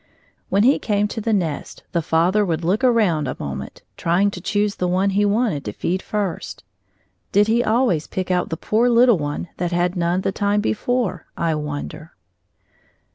When 0.49 0.63
he 0.63 0.79
came 0.79 1.07
to 1.09 1.21
the 1.21 1.31
nest, 1.31 1.83
the 1.91 2.01
father 2.01 2.43
would 2.43 2.63
look 2.63 2.83
around 2.83 3.27
a 3.27 3.35
moment, 3.37 3.83
trying 3.97 4.31
to 4.31 4.41
choose 4.41 4.77
the 4.77 4.87
one 4.87 5.11
he 5.11 5.25
wanted 5.25 5.63
to 5.65 5.71
feed 5.73 6.01
first. 6.01 6.63
Did 7.31 7.45
he 7.45 7.63
always 7.63 8.07
pick 8.07 8.31
out 8.31 8.49
the 8.49 8.57
poor 8.57 8.89
little 8.89 9.19
one 9.19 9.49
that 9.57 9.71
had 9.71 9.95
none 9.95 10.21
the 10.21 10.31
time 10.31 10.59
before, 10.59 11.27
I 11.37 11.53
wonder? 11.53 12.13